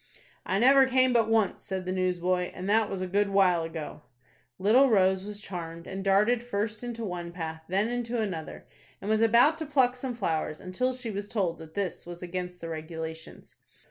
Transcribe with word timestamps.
"I 0.47 0.57
never 0.57 0.87
came 0.87 1.13
but 1.13 1.29
once," 1.29 1.61
said 1.61 1.85
the 1.85 1.91
newsboy, 1.91 2.51
"and 2.55 2.67
that 2.67 2.89
was 2.89 3.01
a 3.01 3.07
good 3.07 3.29
while 3.29 3.61
ago." 3.61 4.01
Little 4.57 4.89
Rose 4.89 5.25
was 5.27 5.39
charmed, 5.39 5.85
and 5.85 6.03
darted 6.03 6.41
first 6.41 6.83
into 6.83 7.05
one 7.05 7.31
path, 7.31 7.61
then 7.69 7.87
into 7.87 8.19
another, 8.19 8.65
and 8.99 9.11
was 9.11 9.21
about 9.21 9.59
to 9.59 9.65
pluck 9.67 9.95
some 9.95 10.15
flowers, 10.15 10.59
until 10.59 10.95
she 10.95 11.11
was 11.11 11.29
told 11.29 11.59
that 11.59 11.75
this 11.75 12.07
was 12.07 12.23
against 12.23 12.61
the 12.61 12.69
regulations. 12.69 13.57